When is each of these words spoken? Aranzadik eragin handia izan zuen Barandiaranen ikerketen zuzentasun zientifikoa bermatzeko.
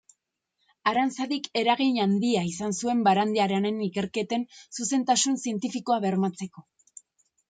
Aranzadik 0.91 1.49
eragin 1.59 1.99
handia 2.05 2.41
izan 2.51 2.73
zuen 2.85 3.03
Barandiaranen 3.07 3.77
ikerketen 3.89 4.47
zuzentasun 4.79 5.37
zientifikoa 5.45 5.99
bermatzeko. 6.07 6.65